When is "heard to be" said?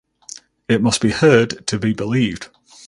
1.11-1.93